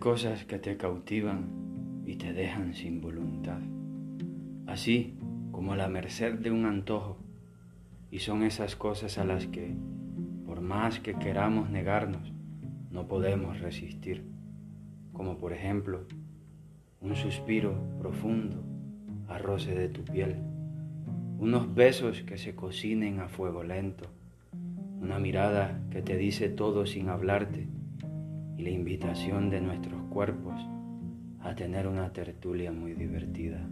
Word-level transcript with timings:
cosas 0.00 0.44
que 0.46 0.58
te 0.58 0.78
cautivan 0.78 2.02
y 2.06 2.16
te 2.16 2.32
dejan 2.32 2.74
sin 2.74 3.02
voluntad, 3.02 3.60
así 4.66 5.18
como 5.50 5.74
a 5.74 5.76
la 5.76 5.88
merced 5.88 6.38
de 6.38 6.50
un 6.50 6.64
antojo, 6.64 7.18
y 8.10 8.20
son 8.20 8.42
esas 8.42 8.76
cosas 8.76 9.18
a 9.18 9.24
las 9.24 9.46
que, 9.46 9.74
por 10.46 10.62
más 10.62 11.00
que 11.00 11.14
queramos 11.14 11.68
negarnos, 11.68 12.32
no 12.90 13.08
podemos 13.08 13.60
resistir, 13.60 14.24
como 15.12 15.36
por 15.36 15.52
ejemplo 15.52 16.06
un 17.00 17.14
suspiro 17.14 17.74
profundo 17.98 18.64
a 19.28 19.36
roce 19.38 19.74
de 19.74 19.88
tu 19.88 20.02
piel, 20.02 20.36
unos 21.38 21.74
besos 21.74 22.22
que 22.22 22.38
se 22.38 22.54
cocinen 22.54 23.20
a 23.20 23.28
fuego 23.28 23.64
lento, 23.64 24.08
una 25.00 25.18
mirada 25.18 25.80
que 25.90 26.00
te 26.00 26.16
dice 26.16 26.48
todo 26.48 26.86
sin 26.86 27.08
hablarte 27.08 27.68
y 28.60 28.62
la 28.62 28.70
invitación 28.70 29.48
de 29.48 29.62
nuestros 29.62 30.02
cuerpos 30.10 30.60
a 31.40 31.54
tener 31.54 31.86
una 31.86 32.12
tertulia 32.12 32.70
muy 32.70 32.92
divertida. 32.92 33.66